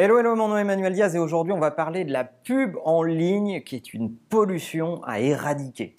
Hello, 0.00 0.16
hello, 0.16 0.36
mon 0.36 0.46
nom 0.46 0.56
est 0.56 0.60
Emmanuel 0.60 0.92
Diaz 0.92 1.16
et 1.16 1.18
aujourd'hui 1.18 1.52
on 1.52 1.58
va 1.58 1.72
parler 1.72 2.04
de 2.04 2.12
la 2.12 2.22
pub 2.22 2.76
en 2.84 3.02
ligne 3.02 3.62
qui 3.64 3.74
est 3.74 3.92
une 3.92 4.14
pollution 4.14 5.02
à 5.02 5.18
éradiquer. 5.18 5.96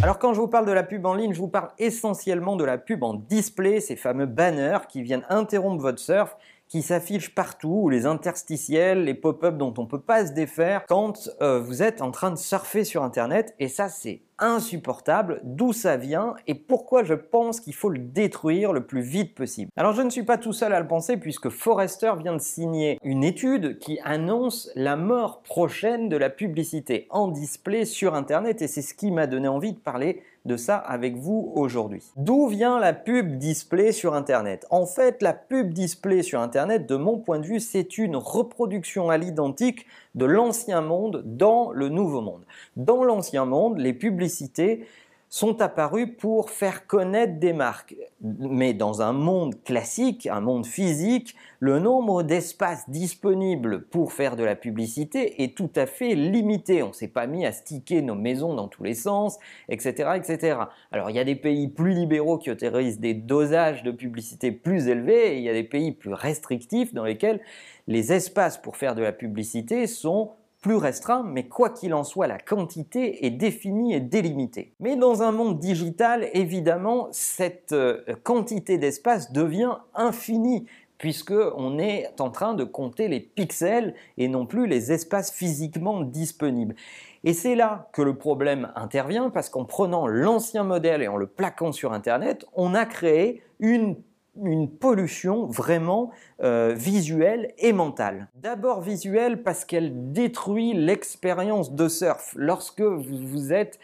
Alors 0.00 0.20
quand 0.20 0.32
je 0.32 0.40
vous 0.40 0.46
parle 0.46 0.64
de 0.66 0.70
la 0.70 0.84
pub 0.84 1.04
en 1.06 1.14
ligne, 1.14 1.32
je 1.32 1.40
vous 1.40 1.48
parle 1.48 1.70
essentiellement 1.76 2.54
de 2.54 2.62
la 2.62 2.78
pub 2.78 3.02
en 3.02 3.14
display, 3.14 3.80
ces 3.80 3.96
fameux 3.96 4.26
banners 4.26 4.86
qui 4.88 5.02
viennent 5.02 5.26
interrompre 5.28 5.82
votre 5.82 5.98
surf 5.98 6.36
qui 6.72 6.80
s'affichent 6.80 7.34
partout, 7.34 7.80
ou 7.82 7.90
les 7.90 8.06
interstitiels, 8.06 9.04
les 9.04 9.12
pop-up 9.12 9.58
dont 9.58 9.74
on 9.76 9.82
ne 9.82 9.88
peut 9.88 10.00
pas 10.00 10.24
se 10.24 10.32
défaire 10.32 10.86
quand 10.88 11.28
euh, 11.42 11.60
vous 11.60 11.82
êtes 11.82 12.00
en 12.00 12.10
train 12.10 12.30
de 12.30 12.36
surfer 12.36 12.84
sur 12.84 13.02
Internet. 13.02 13.54
Et 13.58 13.68
ça, 13.68 13.90
c'est 13.90 14.22
insupportable, 14.42 15.40
d'où 15.44 15.72
ça 15.72 15.96
vient 15.96 16.34
et 16.46 16.54
pourquoi 16.54 17.04
je 17.04 17.14
pense 17.14 17.60
qu'il 17.60 17.74
faut 17.74 17.88
le 17.88 17.98
détruire 17.98 18.72
le 18.72 18.84
plus 18.84 19.00
vite 19.00 19.34
possible. 19.34 19.70
Alors 19.76 19.94
je 19.94 20.02
ne 20.02 20.10
suis 20.10 20.24
pas 20.24 20.36
tout 20.36 20.52
seul 20.52 20.74
à 20.74 20.80
le 20.80 20.86
penser 20.86 21.16
puisque 21.16 21.48
Forrester 21.48 22.12
vient 22.18 22.34
de 22.34 22.40
signer 22.40 22.98
une 23.02 23.24
étude 23.24 23.78
qui 23.78 23.98
annonce 24.04 24.70
la 24.74 24.96
mort 24.96 25.42
prochaine 25.42 26.08
de 26.08 26.16
la 26.16 26.28
publicité 26.28 27.06
en 27.10 27.28
display 27.28 27.84
sur 27.84 28.14
Internet 28.14 28.60
et 28.60 28.68
c'est 28.68 28.82
ce 28.82 28.94
qui 28.94 29.10
m'a 29.10 29.26
donné 29.26 29.48
envie 29.48 29.72
de 29.72 29.78
parler 29.78 30.22
de 30.44 30.56
ça 30.56 30.76
avec 30.76 31.16
vous 31.16 31.52
aujourd'hui. 31.54 32.02
D'où 32.16 32.48
vient 32.48 32.80
la 32.80 32.92
pub 32.92 33.38
display 33.38 33.92
sur 33.92 34.14
Internet? 34.14 34.66
En 34.70 34.86
fait, 34.86 35.22
la 35.22 35.32
pub 35.32 35.72
display 35.72 36.22
sur 36.22 36.40
Internet, 36.40 36.88
de 36.88 36.96
mon 36.96 37.18
point 37.18 37.38
de 37.38 37.46
vue, 37.46 37.60
c'est 37.60 37.98
une 37.98 38.16
reproduction 38.16 39.10
à 39.10 39.18
l'identique 39.18 39.86
de 40.14 40.24
l'ancien 40.24 40.80
monde 40.80 41.22
dans 41.24 41.72
le 41.72 41.88
nouveau 41.88 42.20
monde. 42.20 42.44
Dans 42.76 43.04
l'ancien 43.04 43.44
monde, 43.44 43.78
les 43.78 43.92
publicités 43.92 44.86
sont 45.32 45.62
apparus 45.62 46.08
pour 46.18 46.50
faire 46.50 46.86
connaître 46.86 47.38
des 47.38 47.54
marques. 47.54 47.96
Mais 48.20 48.74
dans 48.74 49.00
un 49.00 49.14
monde 49.14 49.64
classique, 49.64 50.26
un 50.26 50.42
monde 50.42 50.66
physique, 50.66 51.34
le 51.58 51.78
nombre 51.78 52.22
d'espaces 52.22 52.90
disponibles 52.90 53.86
pour 53.86 54.12
faire 54.12 54.36
de 54.36 54.44
la 54.44 54.56
publicité 54.56 55.42
est 55.42 55.56
tout 55.56 55.70
à 55.74 55.86
fait 55.86 56.14
limité. 56.14 56.82
On 56.82 56.88
ne 56.88 56.92
s'est 56.92 57.08
pas 57.08 57.26
mis 57.26 57.46
à 57.46 57.52
sticker 57.52 58.02
nos 58.02 58.14
maisons 58.14 58.52
dans 58.52 58.68
tous 58.68 58.84
les 58.84 58.92
sens, 58.92 59.38
etc., 59.70 60.10
etc. 60.16 60.58
Alors 60.92 61.08
il 61.08 61.16
y 61.16 61.18
a 61.18 61.24
des 61.24 61.34
pays 61.34 61.68
plus 61.68 61.94
libéraux 61.94 62.36
qui 62.36 62.50
autorisent 62.50 63.00
des 63.00 63.14
dosages 63.14 63.82
de 63.84 63.90
publicité 63.90 64.52
plus 64.52 64.88
élevés 64.88 65.32
et 65.32 65.38
il 65.38 65.44
y 65.44 65.48
a 65.48 65.54
des 65.54 65.64
pays 65.64 65.92
plus 65.92 66.12
restrictifs 66.12 66.92
dans 66.92 67.04
lesquels 67.04 67.40
les 67.86 68.12
espaces 68.12 68.58
pour 68.58 68.76
faire 68.76 68.94
de 68.94 69.00
la 69.00 69.12
publicité 69.12 69.86
sont 69.86 70.32
plus 70.62 70.76
restreint, 70.76 71.24
mais 71.24 71.48
quoi 71.48 71.70
qu'il 71.70 71.92
en 71.92 72.04
soit, 72.04 72.28
la 72.28 72.38
quantité 72.38 73.26
est 73.26 73.30
définie 73.30 73.94
et 73.94 74.00
délimitée. 74.00 74.72
Mais 74.80 74.96
dans 74.96 75.22
un 75.22 75.32
monde 75.32 75.58
digital, 75.58 76.28
évidemment, 76.32 77.08
cette 77.10 77.72
euh, 77.72 78.00
quantité 78.22 78.78
d'espace 78.78 79.32
devient 79.32 79.76
infinie 79.94 80.66
puisque 80.98 81.34
on 81.56 81.80
est 81.80 82.20
en 82.20 82.30
train 82.30 82.54
de 82.54 82.62
compter 82.62 83.08
les 83.08 83.18
pixels 83.18 83.92
et 84.18 84.28
non 84.28 84.46
plus 84.46 84.68
les 84.68 84.92
espaces 84.92 85.32
physiquement 85.32 86.00
disponibles. 86.00 86.76
Et 87.24 87.32
c'est 87.32 87.56
là 87.56 87.88
que 87.92 88.02
le 88.02 88.14
problème 88.14 88.70
intervient 88.76 89.28
parce 89.28 89.48
qu'en 89.48 89.64
prenant 89.64 90.06
l'ancien 90.06 90.62
modèle 90.62 91.02
et 91.02 91.08
en 91.08 91.16
le 91.16 91.26
plaquant 91.26 91.72
sur 91.72 91.92
Internet, 91.92 92.46
on 92.54 92.76
a 92.76 92.86
créé 92.86 93.42
une 93.58 93.96
une 94.40 94.70
pollution 94.70 95.46
vraiment 95.46 96.10
euh, 96.42 96.74
visuelle 96.74 97.52
et 97.58 97.72
mentale. 97.72 98.28
D'abord 98.34 98.80
visuelle 98.80 99.42
parce 99.42 99.64
qu'elle 99.64 100.12
détruit 100.12 100.72
l'expérience 100.72 101.72
de 101.72 101.88
surf. 101.88 102.34
Lorsque 102.36 102.80
vous 102.80 103.18
vous 103.18 103.52
êtes 103.52 103.78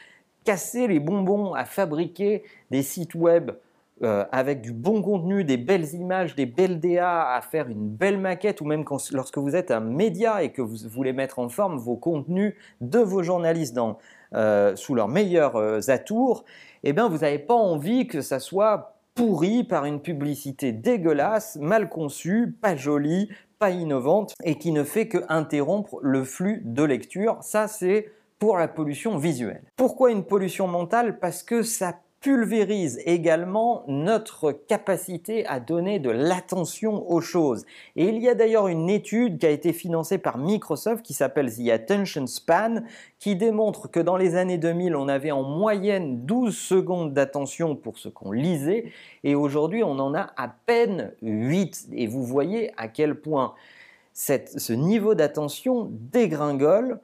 cassé 0.45 0.87
les 0.87 1.01
bonbons 1.01 1.53
à 1.53 1.65
fabriquer 1.65 2.45
des 2.71 2.83
sites 2.83 3.15
web 3.15 3.51
euh, 4.03 4.25
avec 4.31 4.61
du 4.63 4.73
bon 4.73 5.03
contenu, 5.03 5.45
des 5.45 5.57
belles 5.57 5.93
images, 5.95 6.35
des 6.35 6.47
belles 6.47 6.81
DA, 6.81 7.35
à 7.35 7.41
faire 7.43 7.69
une 7.69 7.89
belle 7.89 8.17
maquette, 8.17 8.61
ou 8.61 8.65
même 8.65 8.85
lorsque 9.13 9.39
vous 9.39 9.57
êtes 9.57 9.71
un 9.71 9.81
média 9.81 10.43
et 10.43 10.53
que 10.53 10.63
vous 10.63 10.77
voulez 10.89 11.13
mettre 11.13 11.41
en 11.41 11.49
forme 11.49 11.79
vos 11.79 11.97
contenus 11.97 12.55
de 12.81 13.01
vos 13.01 13.23
journalistes 13.23 13.79
euh, 14.35 14.77
sous 14.77 14.95
leurs 14.95 15.09
meilleurs 15.09 15.91
atours, 15.91 16.45
eh 16.85 16.93
bien 16.93 17.09
vous 17.09 17.19
n'avez 17.19 17.41
pas 17.41 17.55
envie 17.55 18.07
que 18.07 18.21
ça 18.21 18.39
soit 18.39 18.98
pourri 19.19 19.65
par 19.65 19.85
une 19.85 20.01
publicité 20.01 20.71
dégueulasse, 20.71 21.57
mal 21.57 21.89
conçue, 21.89 22.55
pas 22.63 22.77
jolie, 22.77 23.29
pas 23.59 23.71
innovante 23.71 24.33
et 24.45 24.55
qui 24.59 24.71
ne 24.71 24.85
fait 24.85 25.09
que 25.09 25.19
interrompre 25.29 25.99
le 26.03 26.23
flux 26.23 26.63
de 26.65 26.85
lecture. 26.85 27.37
Ça, 27.41 27.67
c'est 27.67 28.13
pour 28.39 28.59
la 28.59 28.69
pollution 28.69 29.19
visuelle. 29.19 29.65
Pourquoi 29.75 30.13
une 30.13 30.23
pollution 30.23 30.69
mentale? 30.69 31.19
Parce 31.19 31.43
que 31.43 31.65
ça 31.65 31.99
pulvérise 32.29 33.01
également 33.07 33.85
notre 33.89 34.53
capacité 34.53 35.47
à 35.47 35.61
donner 35.61 35.99
de 35.99 36.11
l'attention 36.11 37.11
aux 37.11 37.23
choses. 37.23 37.65
Et 37.97 38.05
il 38.05 38.19
y 38.19 38.29
a 38.29 38.35
d'ailleurs 38.35 38.69
une 38.69 38.91
étude 38.91 39.39
qui 39.39 39.47
a 39.47 39.51
été 39.51 39.73
financée 39.73 40.19
par 40.19 40.37
Microsoft 40.37 41.03
qui 41.03 41.15
s'appelle 41.15 41.51
The 41.51 41.71
Attention 41.71 42.27
Span 42.27 42.83
qui 43.19 43.35
démontre 43.35 43.91
que 43.91 43.99
dans 43.99 44.19
les 44.19 44.37
années 44.37 44.59
2000, 44.59 44.95
on 44.95 45.09
avait 45.09 45.31
en 45.31 45.43
moyenne 45.43 46.27
12 46.27 46.55
secondes 46.55 47.15
d'attention 47.15 47.75
pour 47.75 47.97
ce 47.97 48.11
qu'on 48.11 48.31
lisait 48.31 48.93
et 49.25 49.35
aujourd'hui, 49.35 49.83
on 49.83 49.99
en 49.99 50.15
a 50.15 50.31
à 50.37 50.55
peine 50.67 51.13
8. 51.23 51.89
Et 51.95 52.07
vous 52.07 52.25
voyez 52.25 52.73
à 52.77 52.89
quel 52.89 53.15
point 53.15 53.55
ce 54.13 54.73
niveau 54.75 55.15
d'attention 55.15 55.89
dégringole 55.91 57.01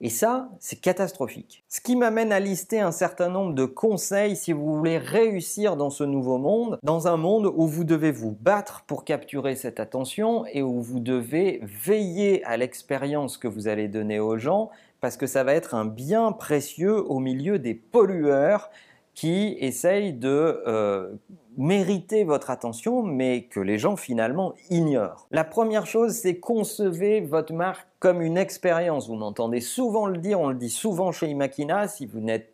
et 0.00 0.10
ça, 0.10 0.48
c'est 0.60 0.80
catastrophique. 0.80 1.64
Ce 1.68 1.80
qui 1.80 1.96
m'amène 1.96 2.30
à 2.30 2.38
lister 2.38 2.78
un 2.78 2.92
certain 2.92 3.28
nombre 3.28 3.54
de 3.54 3.64
conseils 3.64 4.36
si 4.36 4.52
vous 4.52 4.76
voulez 4.76 4.96
réussir 4.96 5.76
dans 5.76 5.90
ce 5.90 6.04
nouveau 6.04 6.38
monde, 6.38 6.78
dans 6.84 7.08
un 7.08 7.16
monde 7.16 7.52
où 7.52 7.66
vous 7.66 7.82
devez 7.82 8.12
vous 8.12 8.36
battre 8.40 8.84
pour 8.86 9.04
capturer 9.04 9.56
cette 9.56 9.80
attention 9.80 10.46
et 10.46 10.62
où 10.62 10.80
vous 10.80 11.00
devez 11.00 11.60
veiller 11.62 12.44
à 12.44 12.56
l'expérience 12.56 13.38
que 13.38 13.48
vous 13.48 13.66
allez 13.66 13.88
donner 13.88 14.20
aux 14.20 14.38
gens 14.38 14.70
parce 15.00 15.16
que 15.16 15.26
ça 15.26 15.44
va 15.44 15.54
être 15.54 15.74
un 15.74 15.84
bien 15.84 16.32
précieux 16.32 17.04
au 17.10 17.18
milieu 17.18 17.58
des 17.58 17.74
pollueurs 17.74 18.70
qui 19.18 19.56
essayent 19.58 20.12
de 20.12 20.62
euh, 20.68 21.12
mériter 21.56 22.22
votre 22.22 22.50
attention, 22.50 23.02
mais 23.02 23.48
que 23.50 23.58
les 23.58 23.76
gens 23.76 23.96
finalement 23.96 24.54
ignorent. 24.70 25.26
La 25.32 25.42
première 25.42 25.86
chose, 25.86 26.12
c'est 26.12 26.38
concevez 26.38 27.20
votre 27.20 27.52
marque 27.52 27.88
comme 27.98 28.22
une 28.22 28.38
expérience. 28.38 29.08
Vous 29.08 29.16
m'entendez 29.16 29.60
souvent 29.60 30.06
le 30.06 30.18
dire, 30.18 30.38
on 30.38 30.50
le 30.50 30.54
dit 30.54 30.70
souvent 30.70 31.10
chez 31.10 31.26
Imakina, 31.26 31.88
si 31.88 32.06
vous 32.06 32.20
n'êtes 32.20 32.52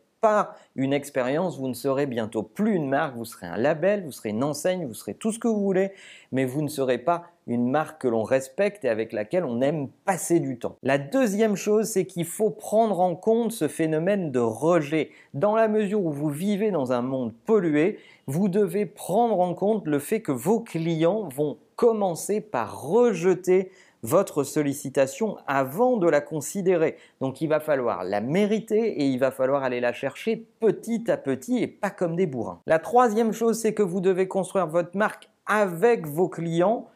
une 0.76 0.92
expérience, 0.92 1.58
vous 1.58 1.68
ne 1.68 1.74
serez 1.74 2.06
bientôt 2.06 2.42
plus 2.42 2.74
une 2.74 2.88
marque, 2.88 3.16
vous 3.16 3.24
serez 3.24 3.46
un 3.46 3.56
label, 3.56 4.04
vous 4.04 4.12
serez 4.12 4.30
une 4.30 4.42
enseigne, 4.42 4.86
vous 4.86 4.94
serez 4.94 5.14
tout 5.14 5.32
ce 5.32 5.38
que 5.38 5.48
vous 5.48 5.62
voulez, 5.62 5.92
mais 6.32 6.44
vous 6.44 6.62
ne 6.62 6.68
serez 6.68 6.98
pas 6.98 7.24
une 7.46 7.70
marque 7.70 8.02
que 8.02 8.08
l'on 8.08 8.22
respecte 8.22 8.84
et 8.84 8.88
avec 8.88 9.12
laquelle 9.12 9.44
on 9.44 9.60
aime 9.60 9.88
passer 10.04 10.40
du 10.40 10.58
temps. 10.58 10.76
La 10.82 10.98
deuxième 10.98 11.56
chose, 11.56 11.86
c'est 11.86 12.06
qu'il 12.06 12.24
faut 12.24 12.50
prendre 12.50 13.00
en 13.00 13.14
compte 13.14 13.52
ce 13.52 13.68
phénomène 13.68 14.32
de 14.32 14.40
rejet. 14.40 15.10
Dans 15.34 15.54
la 15.54 15.68
mesure 15.68 16.04
où 16.04 16.10
vous 16.10 16.30
vivez 16.30 16.70
dans 16.70 16.92
un 16.92 17.02
monde 17.02 17.32
pollué, 17.44 17.98
vous 18.26 18.48
devez 18.48 18.86
prendre 18.86 19.40
en 19.40 19.54
compte 19.54 19.86
le 19.86 19.98
fait 19.98 20.22
que 20.22 20.32
vos 20.32 20.60
clients 20.60 21.28
vont 21.28 21.58
commencer 21.76 22.40
par 22.40 22.82
rejeter 22.82 23.70
votre 24.04 24.44
sollicitation 24.44 25.38
avant 25.46 25.96
de 25.96 26.08
la 26.08 26.20
considérer. 26.20 26.96
Donc 27.20 27.40
il 27.40 27.48
va 27.48 27.58
falloir 27.58 28.04
la 28.04 28.20
mériter 28.20 29.00
et 29.00 29.06
il 29.06 29.18
va 29.18 29.30
falloir 29.30 29.64
aller 29.64 29.80
la 29.80 29.94
chercher 29.94 30.46
petit 30.60 31.10
à 31.10 31.16
petit 31.16 31.58
et 31.58 31.66
pas 31.66 31.90
comme 31.90 32.14
des 32.14 32.26
bourrins. 32.26 32.60
La 32.66 32.78
troisième 32.78 33.32
chose, 33.32 33.58
c'est 33.58 33.72
que 33.72 33.82
vous 33.82 34.00
devez 34.00 34.28
construire 34.28 34.66
votre 34.66 34.96
marque 34.96 35.30
avec 35.46 36.06
vos 36.06 36.28
clients 36.28 36.86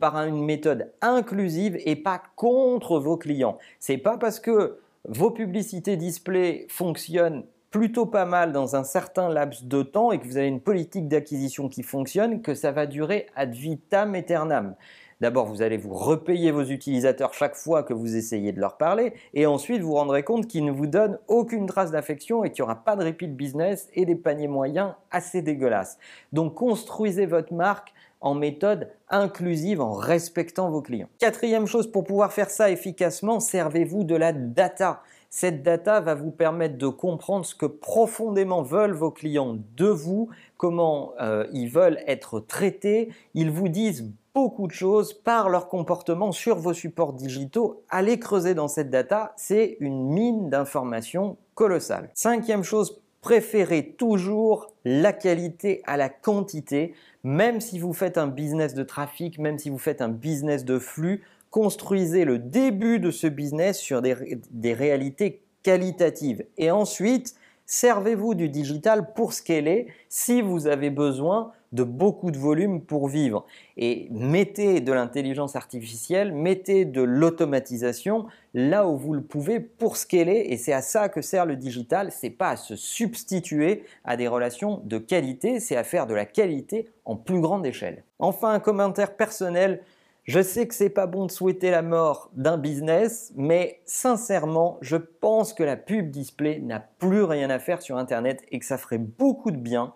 par 0.00 0.16
une 0.16 0.42
méthode 0.44 0.90
inclusive 1.02 1.78
et 1.84 1.94
pas 1.94 2.22
contre 2.36 2.98
vos 2.98 3.18
clients. 3.18 3.58
C'est 3.78 3.98
pas 3.98 4.16
parce 4.16 4.40
que 4.40 4.78
vos 5.06 5.30
publicités 5.30 5.96
display 5.96 6.66
fonctionnent 6.70 7.44
plutôt 7.70 8.06
pas 8.06 8.24
mal 8.24 8.52
dans 8.52 8.76
un 8.76 8.84
certain 8.84 9.28
laps 9.28 9.64
de 9.64 9.82
temps 9.82 10.10
et 10.10 10.18
que 10.18 10.24
vous 10.24 10.38
avez 10.38 10.48
une 10.48 10.62
politique 10.62 11.08
d'acquisition 11.08 11.68
qui 11.68 11.82
fonctionne 11.82 12.40
que 12.40 12.54
ça 12.54 12.72
va 12.72 12.86
durer 12.86 13.26
ad 13.36 13.52
vitam 13.52 14.14
aeternam. 14.14 14.74
D'abord, 15.20 15.46
vous 15.46 15.62
allez 15.62 15.78
vous 15.78 15.94
repayer 15.94 16.50
vos 16.50 16.64
utilisateurs 16.64 17.32
chaque 17.32 17.56
fois 17.56 17.82
que 17.82 17.94
vous 17.94 18.16
essayez 18.16 18.52
de 18.52 18.60
leur 18.60 18.76
parler, 18.76 19.14
et 19.32 19.46
ensuite 19.46 19.80
vous 19.80 19.94
rendrez 19.94 20.22
compte 20.22 20.46
qu'ils 20.46 20.64
ne 20.64 20.70
vous 20.70 20.86
donnent 20.86 21.18
aucune 21.26 21.66
trace 21.66 21.90
d'affection 21.90 22.44
et 22.44 22.50
qu'il 22.50 22.62
n'y 22.62 22.66
aura 22.66 22.84
pas 22.84 22.96
de 22.96 23.04
repeat 23.04 23.34
business 23.34 23.88
et 23.94 24.04
des 24.04 24.14
paniers 24.14 24.48
moyens 24.48 24.92
assez 25.10 25.40
dégueulasses. 25.40 25.96
Donc 26.32 26.54
construisez 26.54 27.24
votre 27.24 27.54
marque 27.54 27.94
en 28.20 28.34
méthode 28.34 28.90
inclusive 29.08 29.80
en 29.80 29.92
respectant 29.92 30.70
vos 30.70 30.82
clients. 30.82 31.08
Quatrième 31.18 31.66
chose, 31.66 31.90
pour 31.90 32.04
pouvoir 32.04 32.32
faire 32.32 32.50
ça 32.50 32.70
efficacement, 32.70 33.40
servez-vous 33.40 34.04
de 34.04 34.16
la 34.16 34.32
data. 34.32 35.00
Cette 35.30 35.62
data 35.62 36.00
va 36.00 36.14
vous 36.14 36.30
permettre 36.30 36.78
de 36.78 36.88
comprendre 36.88 37.44
ce 37.44 37.54
que 37.54 37.66
profondément 37.66 38.62
veulent 38.62 38.94
vos 38.94 39.10
clients 39.10 39.56
de 39.76 39.86
vous, 39.86 40.28
comment 40.56 41.12
euh, 41.20 41.46
ils 41.52 41.68
veulent 41.68 42.00
être 42.06 42.40
traités. 42.40 43.10
Ils 43.34 43.50
vous 43.50 43.68
disent 43.68 44.10
beaucoup 44.36 44.66
de 44.66 44.72
choses 44.72 45.14
par 45.14 45.48
leur 45.48 45.66
comportement 45.66 46.30
sur 46.30 46.58
vos 46.58 46.74
supports 46.74 47.14
digitaux. 47.14 47.82
Allez 47.88 48.18
creuser 48.18 48.52
dans 48.52 48.68
cette 48.68 48.90
data, 48.90 49.32
c'est 49.38 49.78
une 49.80 50.10
mine 50.12 50.50
d'informations 50.50 51.38
colossale. 51.54 52.10
Cinquième 52.12 52.62
chose, 52.62 53.00
préférez 53.22 53.94
toujours 53.96 54.74
la 54.84 55.14
qualité 55.14 55.80
à 55.86 55.96
la 55.96 56.10
quantité. 56.10 56.92
Même 57.24 57.62
si 57.62 57.78
vous 57.78 57.94
faites 57.94 58.18
un 58.18 58.26
business 58.26 58.74
de 58.74 58.82
trafic, 58.82 59.38
même 59.38 59.58
si 59.58 59.70
vous 59.70 59.78
faites 59.78 60.02
un 60.02 60.10
business 60.10 60.66
de 60.66 60.78
flux, 60.78 61.24
construisez 61.48 62.26
le 62.26 62.38
début 62.38 63.00
de 63.00 63.10
ce 63.10 63.28
business 63.28 63.78
sur 63.78 64.02
des, 64.02 64.38
des 64.50 64.74
réalités 64.74 65.40
qualitatives. 65.62 66.44
Et 66.58 66.70
ensuite, 66.70 67.36
servez-vous 67.66 68.34
du 68.34 68.48
digital 68.48 69.12
pour 69.12 69.32
scaler 69.32 69.88
si 70.08 70.40
vous 70.40 70.66
avez 70.66 70.90
besoin 70.90 71.52
de 71.72 71.82
beaucoup 71.82 72.30
de 72.30 72.38
volume 72.38 72.80
pour 72.80 73.08
vivre. 73.08 73.44
Et 73.76 74.08
mettez 74.10 74.80
de 74.80 74.92
l'intelligence 74.92 75.56
artificielle, 75.56 76.32
mettez 76.32 76.84
de 76.84 77.02
l'automatisation 77.02 78.26
là 78.54 78.88
où 78.88 78.96
vous 78.96 79.12
le 79.12 79.22
pouvez 79.22 79.60
pour 79.60 79.96
scaler. 79.96 80.46
Et 80.48 80.56
c'est 80.56 80.72
à 80.72 80.80
ça 80.80 81.08
que 81.08 81.20
sert 81.20 81.44
le 81.44 81.56
digital. 81.56 82.10
C'est 82.12 82.30
pas 82.30 82.50
à 82.50 82.56
se 82.56 82.76
substituer 82.76 83.84
à 84.04 84.16
des 84.16 84.28
relations 84.28 84.80
de 84.84 84.98
qualité, 84.98 85.60
c'est 85.60 85.76
à 85.76 85.84
faire 85.84 86.06
de 86.06 86.14
la 86.14 86.24
qualité 86.24 86.88
en 87.04 87.16
plus 87.16 87.40
grande 87.40 87.66
échelle. 87.66 88.04
Enfin, 88.18 88.50
un 88.50 88.60
commentaire 88.60 89.16
personnel. 89.16 89.82
Je 90.26 90.42
sais 90.42 90.66
que 90.66 90.74
c'est 90.74 90.90
pas 90.90 91.06
bon 91.06 91.26
de 91.26 91.30
souhaiter 91.30 91.70
la 91.70 91.82
mort 91.82 92.30
d'un 92.34 92.58
business, 92.58 93.32
mais 93.36 93.80
sincèrement, 93.84 94.76
je 94.80 94.96
pense 94.96 95.54
que 95.54 95.62
la 95.62 95.76
pub 95.76 96.10
display 96.10 96.58
n'a 96.58 96.80
plus 96.80 97.22
rien 97.22 97.48
à 97.48 97.60
faire 97.60 97.80
sur 97.80 97.96
Internet 97.96 98.42
et 98.50 98.58
que 98.58 98.64
ça 98.64 98.76
ferait 98.76 98.98
beaucoup 98.98 99.52
de 99.52 99.56
bien 99.56 99.94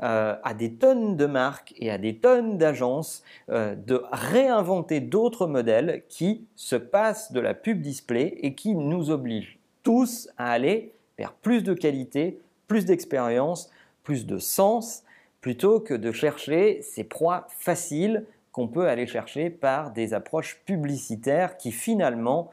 euh, 0.00 0.36
à 0.44 0.54
des 0.54 0.74
tonnes 0.74 1.16
de 1.16 1.26
marques 1.26 1.74
et 1.76 1.90
à 1.90 1.98
des 1.98 2.18
tonnes 2.18 2.56
d'agences 2.56 3.24
euh, 3.50 3.74
de 3.74 4.00
réinventer 4.12 5.00
d'autres 5.00 5.48
modèles 5.48 6.04
qui 6.08 6.46
se 6.54 6.76
passent 6.76 7.32
de 7.32 7.40
la 7.40 7.52
pub 7.52 7.80
display 7.80 8.38
et 8.42 8.54
qui 8.54 8.76
nous 8.76 9.10
obligent 9.10 9.58
tous 9.82 10.28
à 10.38 10.52
aller 10.52 10.92
vers 11.18 11.32
plus 11.32 11.64
de 11.64 11.74
qualité, 11.74 12.38
plus 12.68 12.84
d'expérience, 12.84 13.70
plus 14.04 14.24
de 14.24 14.38
sens, 14.38 15.02
plutôt 15.40 15.80
que 15.80 15.94
de 15.94 16.12
chercher 16.12 16.80
ces 16.82 17.02
proies 17.02 17.48
faciles 17.58 18.24
qu'on 18.54 18.68
peut 18.68 18.86
aller 18.88 19.08
chercher 19.08 19.50
par 19.50 19.90
des 19.90 20.14
approches 20.14 20.60
publicitaires 20.64 21.56
qui 21.56 21.72
finalement 21.72 22.52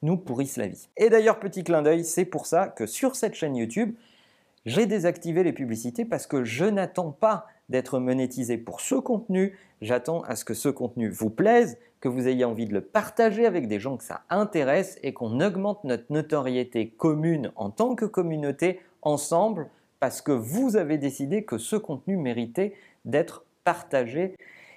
nous 0.00 0.16
pourrissent 0.16 0.56
la 0.56 0.66
vie. 0.66 0.88
Et 0.96 1.10
d'ailleurs, 1.10 1.38
petit 1.38 1.62
clin 1.62 1.82
d'œil, 1.82 2.06
c'est 2.06 2.24
pour 2.24 2.46
ça 2.46 2.68
que 2.68 2.86
sur 2.86 3.16
cette 3.16 3.34
chaîne 3.34 3.54
YouTube, 3.54 3.94
j'ai 4.64 4.86
désactivé 4.86 5.44
les 5.44 5.52
publicités 5.52 6.06
parce 6.06 6.26
que 6.26 6.42
je 6.42 6.64
n'attends 6.64 7.10
pas 7.10 7.46
d'être 7.68 7.98
monétisé 7.98 8.56
pour 8.56 8.80
ce 8.80 8.94
contenu, 8.94 9.54
j'attends 9.82 10.22
à 10.22 10.36
ce 10.36 10.46
que 10.46 10.54
ce 10.54 10.70
contenu 10.70 11.10
vous 11.10 11.28
plaise, 11.28 11.76
que 12.00 12.08
vous 12.08 12.28
ayez 12.28 12.46
envie 12.46 12.66
de 12.66 12.72
le 12.72 12.80
partager 12.80 13.44
avec 13.44 13.68
des 13.68 13.78
gens 13.78 13.98
que 13.98 14.04
ça 14.04 14.22
intéresse 14.30 14.98
et 15.02 15.12
qu'on 15.12 15.38
augmente 15.40 15.84
notre 15.84 16.06
notoriété 16.08 16.88
commune 16.88 17.52
en 17.56 17.68
tant 17.68 17.94
que 17.94 18.06
communauté 18.06 18.80
ensemble 19.02 19.68
parce 20.00 20.22
que 20.22 20.32
vous 20.32 20.76
avez 20.76 20.96
décidé 20.96 21.44
que 21.44 21.58
ce 21.58 21.76
contenu 21.76 22.16
méritait 22.16 22.72
d'être 23.04 23.44
partagé 23.64 24.34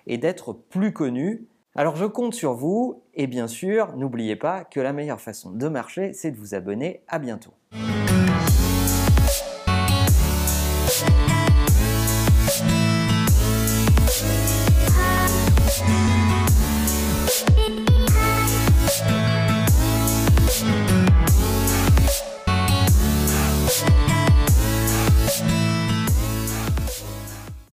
et 0.08 0.18
d'être 0.18 0.54
plus 0.54 0.94
connu. 0.94 1.48
Alors 1.76 1.96
je 1.96 2.06
compte 2.06 2.34
sur 2.34 2.54
vous 2.54 3.04
et 3.14 3.28
bien 3.28 3.48
sûr, 3.48 3.96
n'oubliez 3.96 4.36
pas 4.36 4.64
que 4.64 4.80
la 4.80 4.94
meilleure 4.94 5.22
façon 5.22 5.52
de 5.52 5.68
marcher, 5.68 6.14
c'est 6.14 6.32
de 6.32 6.38
vous 6.38 6.56
abonner. 6.56 7.02
À 7.08 7.20
bientôt. 7.20 7.54